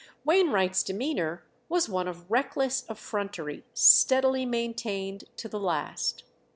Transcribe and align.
Wainwright's 0.25 0.81
demeanour 0.81 1.43
was 1.69 1.87
one 1.87 2.07
of 2.07 2.31
reckless 2.31 2.85
effrontery 2.89 3.63
steadily 3.75 4.47
maintained 4.47 5.25
to 5.37 5.47
the 5.47 5.59
last. 5.59 6.23